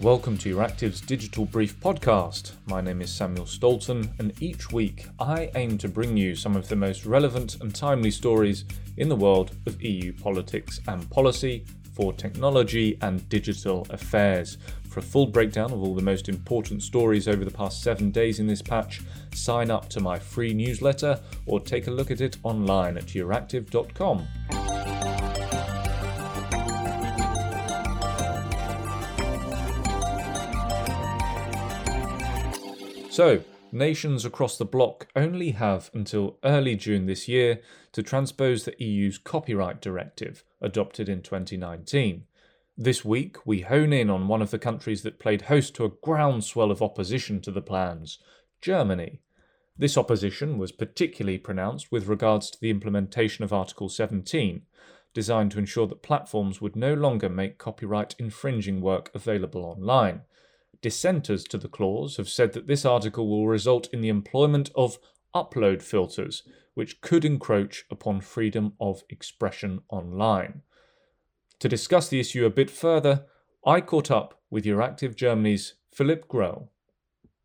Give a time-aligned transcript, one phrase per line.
[0.00, 2.52] Welcome to Euractiv's Digital Brief podcast.
[2.64, 6.68] My name is Samuel Stolton, and each week I aim to bring you some of
[6.68, 8.64] the most relevant and timely stories
[8.96, 14.56] in the world of EU politics and policy for technology and digital affairs.
[14.88, 18.40] For a full breakdown of all the most important stories over the past seven days
[18.40, 19.02] in this patch,
[19.34, 24.26] sign up to my free newsletter or take a look at it online at euractiv.com.
[33.10, 33.42] So,
[33.72, 37.60] nations across the bloc only have until early June this year
[37.90, 42.22] to transpose the EU's copyright directive, adopted in 2019.
[42.78, 45.90] This week, we hone in on one of the countries that played host to a
[45.90, 48.20] groundswell of opposition to the plans
[48.62, 49.20] Germany.
[49.76, 54.62] This opposition was particularly pronounced with regards to the implementation of Article 17,
[55.14, 60.20] designed to ensure that platforms would no longer make copyright infringing work available online.
[60.82, 64.98] Dissenters to the clause have said that this article will result in the employment of
[65.34, 66.42] upload filters,
[66.74, 70.62] which could encroach upon freedom of expression online.
[71.58, 73.26] To discuss the issue a bit further,
[73.66, 76.68] I caught up with Euractiv Germany's Philipp Grüll.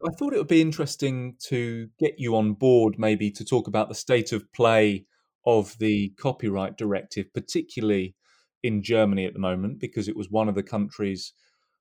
[0.06, 3.90] I thought it would be interesting to get you on board, maybe to talk about
[3.90, 5.06] the state of play
[5.46, 8.16] of the copyright directive, particularly
[8.64, 11.34] in Germany at the moment, because it was one of the countries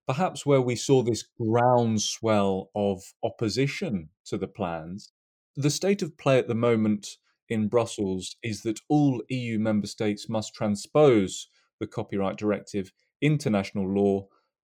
[0.07, 5.13] perhaps where we saw this groundswell of opposition to the plans.
[5.57, 7.17] The state of play at the moment
[7.49, 11.49] in Brussels is that all EU member states must transpose
[11.81, 14.27] the copyright directive into national law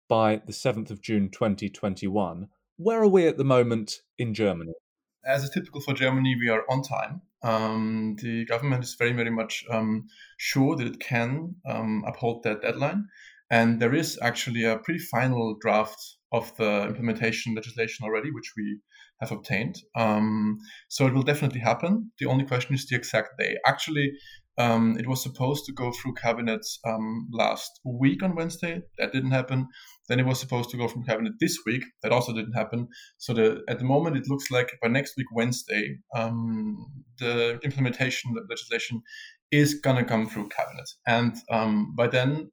[0.08, 2.48] by the 7th of June 2021.
[2.76, 4.72] Where are we at the moment in Germany?
[5.24, 7.22] As is typical for Germany, we are on time.
[7.42, 12.62] Um, the government is very, very much um, sure that it can um, uphold that
[12.62, 13.08] deadline.
[13.52, 15.98] And there is actually a pretty final draft
[16.32, 18.80] of the implementation legislation already, which we
[19.20, 19.76] have obtained.
[19.94, 20.58] Um,
[20.88, 22.10] so it will definitely happen.
[22.18, 23.56] The only question is the exact day.
[23.66, 24.12] Actually,
[24.58, 28.80] um, it was supposed to go through cabinet um, last week on Wednesday.
[28.98, 29.68] That didn't happen.
[30.08, 31.84] Then it was supposed to go from cabinet this week.
[32.02, 32.88] That also didn't happen.
[33.18, 36.76] So the, at the moment, it looks like by next week Wednesday, um,
[37.18, 39.02] the implementation legislation
[39.50, 42.50] is gonna come through cabinet, and um, by then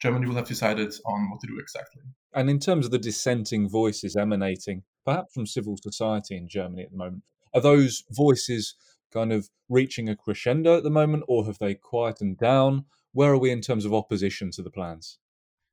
[0.00, 2.02] Germany will have decided on what to do exactly.
[2.34, 6.90] And in terms of the dissenting voices emanating, perhaps from civil society in Germany at
[6.90, 8.76] the moment, are those voices
[9.12, 12.84] kind of reaching a crescendo at the moment, or have they quietened down?
[13.12, 15.18] Where are we in terms of opposition to the plans?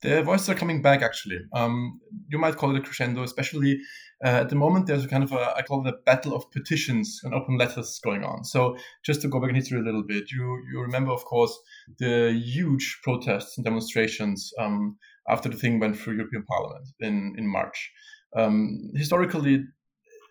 [0.01, 1.39] The voices are coming back, actually.
[1.53, 3.79] Um, you might call it a crescendo, especially
[4.23, 4.87] uh, at the moment.
[4.87, 7.99] There's a kind of a, I call it a battle of petitions and open letters
[8.03, 8.43] going on.
[8.43, 11.57] So, just to go back in history a little bit, you you remember, of course,
[11.97, 14.97] the huge protests and demonstrations um,
[15.29, 17.91] after the thing went through European Parliament in in March.
[18.35, 19.63] Um, historically,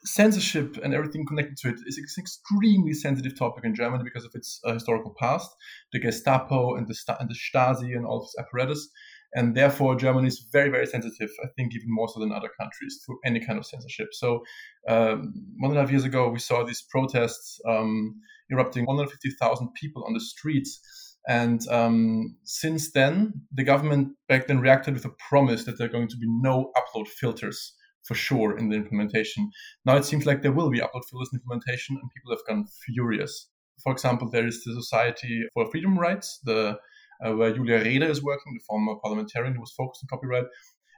[0.04, 4.32] censorship and everything connected to it is an extremely sensitive topic in Germany because of
[4.34, 5.50] its uh, historical past,
[5.92, 8.88] the Gestapo and the, and the Stasi and all of its apparatus
[9.34, 11.30] and therefore Germany is very very sensitive.
[11.42, 14.08] I think even more so than other countries to any kind of censorship.
[14.12, 14.42] So
[14.88, 20.04] um, one and a half years ago, we saw these protests um, erupting, 150,000 people
[20.04, 20.80] on the streets.
[21.26, 25.92] And um, since then, the government back then reacted with a promise that there are
[25.92, 27.74] going to be no upload filters
[28.06, 29.50] for sure in the implementation.
[29.86, 32.66] Now it seems like there will be upload filters in implementation, and people have gone
[32.84, 33.48] furious.
[33.82, 36.78] For example, there is the Society for Freedom Rights, the
[37.20, 40.46] where Julia Reda is working, the former parliamentarian who was focused on copyright.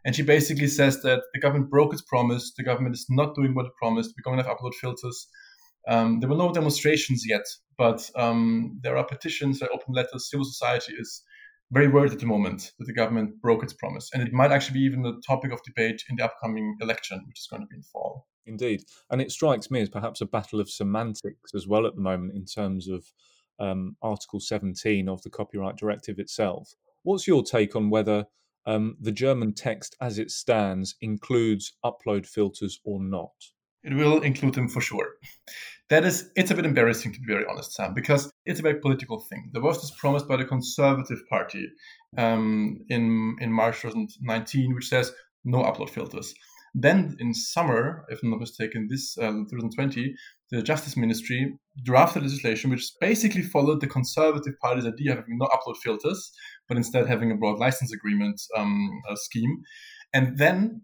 [0.04, 2.52] And she basically says that the government broke its promise.
[2.56, 4.14] The government is not doing what it promised.
[4.16, 5.28] We're going to have upload filters.
[5.88, 7.44] Um, there were no demonstrations yet,
[7.76, 10.30] but um, there are petitions, there are open letters.
[10.30, 11.22] Civil society is
[11.72, 14.10] very worried at the moment that the government broke its promise.
[14.12, 17.40] And it might actually be even a topic of debate in the upcoming election, which
[17.40, 18.26] is going to be in fall.
[18.46, 18.84] Indeed.
[19.10, 22.36] And it strikes me as perhaps a battle of semantics as well at the moment
[22.36, 23.04] in terms of
[23.58, 26.74] um, Article 17 of the Copyright Directive itself.
[27.02, 28.26] What's your take on whether
[28.66, 33.32] um, the German text as it stands includes upload filters or not?
[33.84, 35.10] It will include them for sure.
[35.88, 38.80] That is, it's a bit embarrassing to be very honest, Sam, because it's a very
[38.80, 39.50] political thing.
[39.52, 41.68] The was is promised by the Conservative Party
[42.18, 45.12] um, in in March 2019, which says
[45.44, 46.34] no upload filters.
[46.78, 50.14] Then in summer, if I'm not mistaken, this um, 2020,
[50.50, 55.46] the Justice Ministry drafted legislation which basically followed the Conservative Party's idea of having no
[55.46, 56.30] upload filters,
[56.68, 59.62] but instead having a broad license agreement um, scheme.
[60.12, 60.82] And then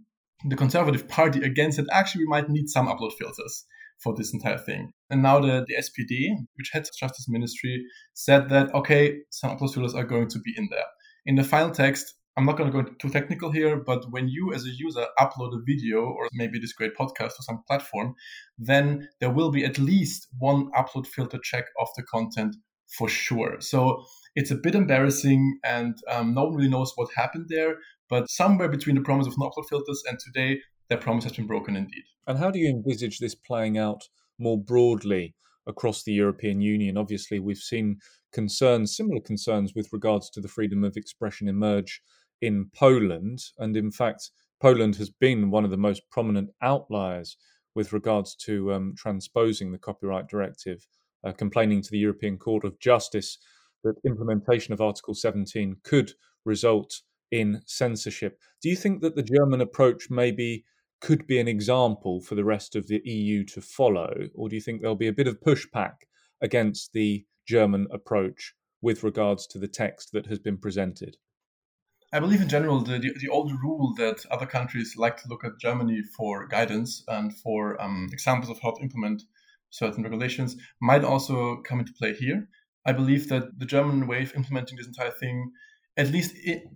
[0.49, 3.67] the Conservative Party again said, actually, we might need some upload filters
[4.03, 4.93] for this entire thing.
[5.11, 7.85] And now the, the SPD, which heads the Justice Ministry,
[8.15, 10.87] said that, okay, some upload filters are going to be in there.
[11.27, 14.55] In the final text, I'm not going to go too technical here, but when you
[14.55, 18.15] as a user upload a video or maybe this great podcast to some platform,
[18.59, 22.57] then there will be at least one upload filter check of the content
[22.89, 23.61] for sure.
[23.61, 27.77] So it's a bit embarrassing and um, no one really knows what happened there.
[28.09, 31.47] But somewhere between the promise of no upload filters and today, that promise has been
[31.47, 32.05] broken indeed.
[32.27, 34.09] And how do you envisage this playing out
[34.39, 35.35] more broadly
[35.67, 36.97] across the European Union?
[36.97, 37.99] Obviously, we've seen
[38.33, 42.01] concerns, similar concerns with regards to the freedom of expression emerge
[42.43, 43.39] in Poland.
[43.59, 44.31] And in fact,
[44.61, 47.37] Poland has been one of the most prominent outliers
[47.75, 50.87] with regards to um, transposing the copyright directive,
[51.25, 53.39] uh, complaining to the European Court of Justice
[53.85, 56.13] that implementation of Article 17 could
[56.45, 57.01] result
[57.31, 58.39] in censorship.
[58.61, 60.65] Do you think that the German approach maybe
[61.01, 64.63] could be an example for the rest of the EU to follow, or do you
[64.63, 65.95] think there'll be a bit of pushback
[66.41, 71.17] against the German approach with regards to the text that has been presented?
[72.15, 75.45] I believe in general the, the, the, old rule that other countries like to look
[75.45, 79.23] at Germany for guidance and for um, examples of how to implement
[79.71, 82.49] certain regulations might also come into play here.
[82.85, 85.53] I believe that the German way of implementing this entire thing
[85.99, 86.35] at least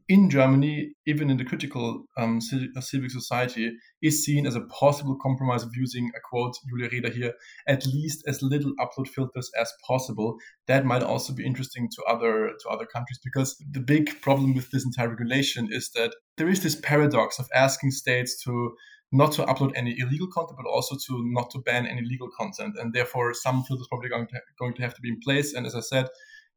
[0.08, 2.38] in Germany, even in the critical um,
[2.76, 3.72] uh, civic society,
[4.02, 7.32] is seen as a possible compromise of using a quote, Julia Reda here,
[7.66, 10.36] at least as little upload filters as possible.
[10.66, 14.70] That might also be interesting to other to other countries because the big problem with
[14.70, 18.74] this entire regulation is that there is this paradox of asking states to
[19.12, 22.74] not to upload any illegal content, but also to not to ban any legal content,
[22.78, 25.54] and therefore some filters probably going to going to have to be in place.
[25.54, 26.06] And as I said,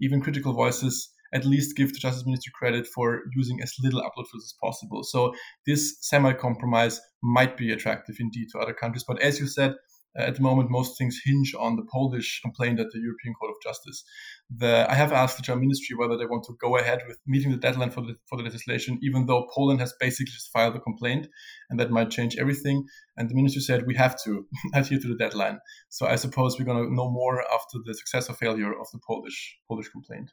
[0.02, 4.28] even critical voices at least give the Justice Ministry credit for using as little upload
[4.32, 5.04] filters as possible.
[5.04, 5.34] So
[5.66, 9.04] this semi-compromise might be attractive indeed to other countries.
[9.08, 9.76] But as you said,
[10.18, 13.52] uh, at the moment, most things hinge on the Polish complaint at the European Court
[13.52, 14.04] of Justice.
[14.50, 17.52] The, I have asked the German ministry whether they want to go ahead with meeting
[17.52, 20.80] the deadline for the, for the legislation, even though Poland has basically just filed a
[20.80, 21.28] complaint,
[21.70, 22.86] and that might change everything.
[23.18, 25.60] And the ministry said we have to adhere to the deadline.
[25.90, 29.00] So I suppose we're going to know more after the success or failure of the
[29.06, 30.32] Polish Polish complaint.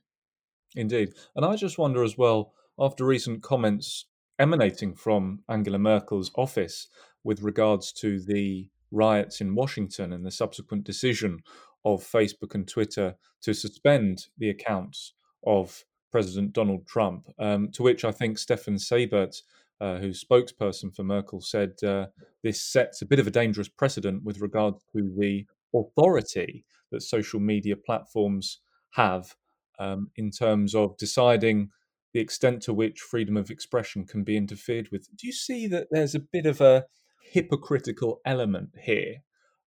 [0.75, 1.15] Indeed.
[1.35, 4.07] And I just wonder as well, after recent comments
[4.39, 6.89] emanating from Angela Merkel's office
[7.25, 11.41] with regards to the riots in Washington and the subsequent decision
[11.85, 15.15] of Facebook and Twitter to suspend the accounts
[15.47, 19.43] of President Donald Trump, um, to which I think Steffen Seibert,
[19.81, 22.07] uh, who's spokesperson for Merkel, said uh,
[22.43, 27.41] this sets a bit of a dangerous precedent with regard to the authority that social
[27.41, 28.61] media platforms
[28.93, 29.37] have
[29.79, 31.71] um, in terms of deciding
[32.13, 35.09] the extent to which freedom of expression can be interfered with.
[35.17, 36.85] Do you see that there's a bit of a
[37.21, 39.17] hypocritical element here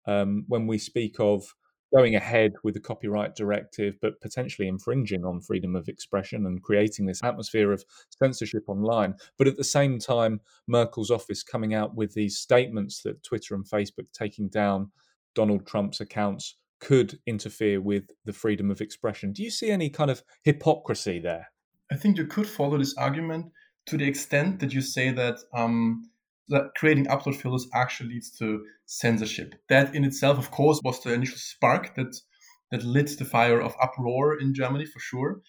[0.06, 1.54] um, when we speak of
[1.94, 7.06] going ahead with the copyright directive, but potentially infringing on freedom of expression and creating
[7.06, 7.84] this atmosphere of
[8.18, 9.14] censorship online.
[9.38, 13.64] But at the same time, Merkel's office coming out with these statements that Twitter and
[13.64, 14.90] Facebook taking down
[15.34, 19.32] Donald Trump's accounts could interfere with the freedom of expression.
[19.32, 21.48] Do you see any kind of hypocrisy there?
[21.90, 23.46] I think you could follow this argument
[23.86, 26.10] to the extent that you say that um,
[26.48, 29.54] that creating upload filters actually leads to censorship.
[29.68, 32.14] That in itself, of course, was the initial spark that
[32.70, 35.40] that lit the fire of uproar in Germany for sure.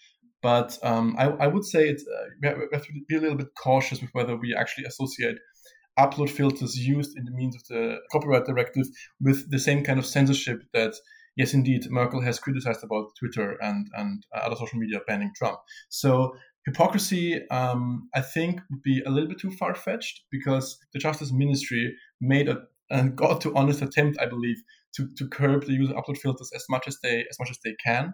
[0.41, 3.49] But um, I, I, would say it's, uh, we have to be a little bit
[3.61, 5.37] cautious with whether we actually associate
[5.99, 8.87] upload filters used in the means of the copyright directive
[9.19, 10.93] with the same kind of censorship that
[11.39, 15.57] yes, indeed, Merkel has criticized about Twitter and and other social media banning Trump.
[15.87, 20.99] So hypocrisy, um, I think, would be a little bit too far fetched because the
[20.99, 22.57] Justice Ministry made a
[22.91, 24.57] and got to honest attempt, I believe,
[24.95, 27.59] to, to curb the use of upload filters as much as they as much as
[27.63, 28.13] they can.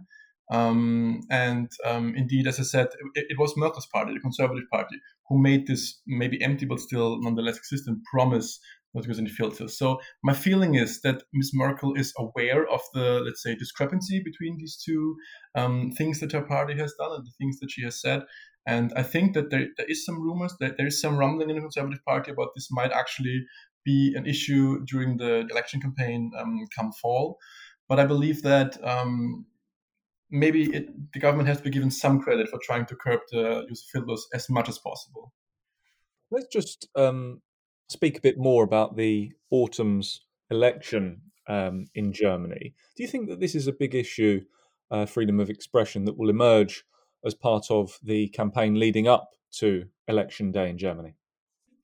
[0.52, 4.98] Um, and um, indeed, as I said, it, it, was Merkel's party, the Conservative Party,
[5.28, 8.60] who made this maybe empty but still nonetheless existent promise
[8.96, 9.78] what goes in the filters.
[9.78, 11.52] So my feeling is that Ms.
[11.54, 15.18] Merkel is aware of the, let's say, discrepancy between these two
[15.54, 18.24] um, things that her party has done and the things that she has said.
[18.66, 21.58] And I think that there, there is some rumors that there is some rumbling in
[21.58, 23.46] the Conservative Party about this might actually
[23.84, 27.38] be an issue during the election campaign um, come fall.
[27.90, 29.46] But I believe that um,
[30.32, 33.66] maybe it, the government has to be given some credit for trying to curb the
[33.68, 35.34] use of filters as much as possible.
[36.32, 37.42] Let's just um,
[37.88, 42.74] speak a bit more about the autumn's election um, in Germany.
[42.96, 44.42] Do you think that this is a big issue,
[44.92, 46.84] uh, freedom of expression, that will emerge
[47.26, 51.16] as part of the campaign leading up to election day in Germany?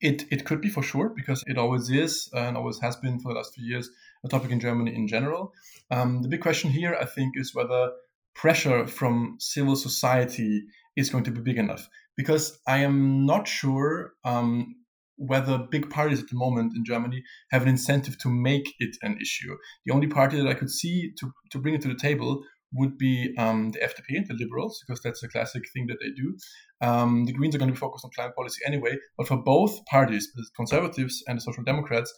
[0.00, 3.32] It, it could be for sure because it always is and always has been for
[3.32, 3.88] the last few years
[4.24, 5.52] a topic in Germany in general.
[5.90, 7.92] Um, the big question here, I think, is whether
[8.34, 10.62] pressure from civil society
[10.96, 11.88] is going to be big enough.
[12.16, 14.76] because I am not sure um,
[15.16, 19.18] whether big parties at the moment in Germany have an incentive to make it an
[19.20, 19.56] issue.
[19.84, 22.42] The only party that I could see to, to bring it to the table
[22.74, 26.36] would be um, the FDP, the Liberals, because that's a classic thing that they do.
[26.80, 29.84] Um, the Greens are going to be focused on climate policy anyway, but for both
[29.86, 32.12] parties, the Conservatives and the Social Democrats,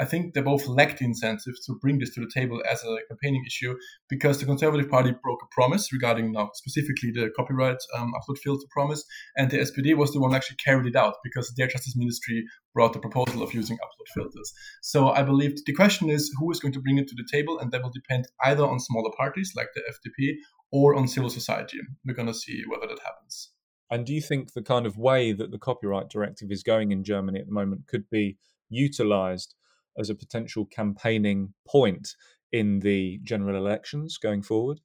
[0.00, 2.98] I think they both lacked the incentive to bring this to the table as a
[3.08, 3.76] campaigning issue
[4.08, 8.66] because the Conservative Party broke a promise regarding now specifically the copyright um, upload filter
[8.70, 9.04] promise,
[9.36, 12.92] and the SPD was the one actually carried it out because their Justice Ministry brought
[12.92, 14.52] the proposal of using upload filters.
[14.82, 17.58] So I believe the question is who is going to bring it to the table,
[17.58, 20.34] and that will depend either on smaller parties like the FDP
[20.70, 21.78] or on civil society.
[22.06, 23.50] We're going to see whether that happens.
[23.90, 27.04] And do you think the kind of way that the copyright directive is going in
[27.04, 28.36] Germany at the moment could be
[28.68, 29.54] utilized
[29.98, 32.14] as a potential campaigning point
[32.52, 34.80] in the general elections going forward?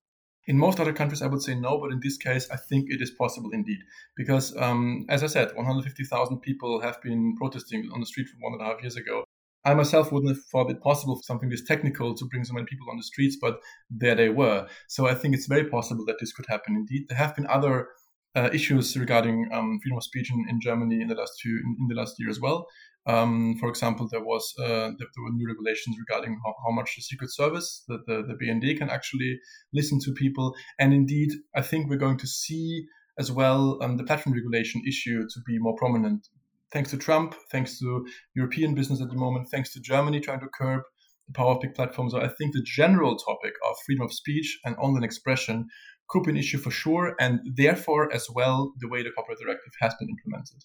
[0.46, 3.02] In most other countries, I would say no, but in this case, I think it
[3.02, 3.80] is possible indeed.
[4.18, 8.54] Because, um, as I said, 150,000 people have been protesting on the street from one
[8.54, 9.24] and a half years ago.
[9.66, 12.66] I myself wouldn't have thought it possible for something this technical to bring so many
[12.66, 14.68] people on the streets, but there they were.
[14.90, 17.06] So I think it's very possible that this could happen indeed.
[17.08, 17.88] There have been other
[18.36, 21.78] uh, issues regarding um, freedom of speech in, in, Germany in the last two in,
[21.80, 22.68] in the last year as well.
[23.06, 27.02] Um, for example, there was uh, there were new regulations regarding how, how, much the
[27.02, 29.40] Secret Service, the, the, the BND, can actually
[29.74, 30.56] listen to people.
[30.80, 32.86] And indeed, I think we're going to see
[33.20, 36.28] as well um, the platform regulation issue to be more prominent.
[36.72, 40.48] Thanks to Trump, thanks to European business at the moment, thanks to Germany trying to
[40.58, 40.82] curb
[41.28, 42.14] the power of big platforms.
[42.14, 45.68] So I think the general topic of freedom of speech and online expression
[46.14, 50.10] an issue for sure, and therefore as well the way the copyright directive has been
[50.10, 50.64] implemented.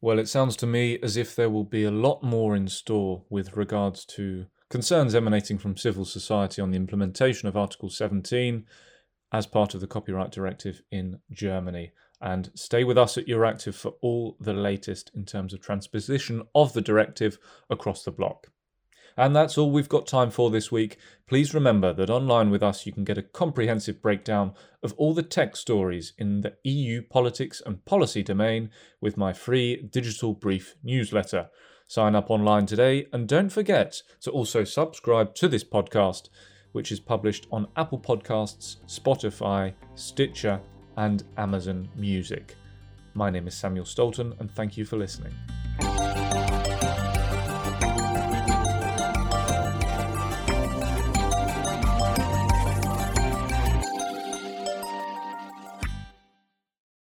[0.00, 3.24] Well, it sounds to me as if there will be a lot more in store
[3.30, 8.66] with regards to concerns emanating from civil society on the implementation of Article 17
[9.32, 11.92] as part of the Copyright Directive in Germany.
[12.20, 16.72] And stay with us at Euractiv for all the latest in terms of transposition of
[16.72, 17.38] the directive
[17.70, 18.48] across the bloc.
[19.16, 20.98] And that's all we've got time for this week.
[21.26, 25.22] Please remember that online with us you can get a comprehensive breakdown of all the
[25.22, 31.48] tech stories in the EU politics and policy domain with my free digital brief newsletter.
[31.86, 36.28] Sign up online today and don't forget to also subscribe to this podcast,
[36.72, 40.60] which is published on Apple Podcasts, Spotify, Stitcher,
[40.96, 42.56] and Amazon Music.
[43.14, 45.32] My name is Samuel Stolton, and thank you for listening.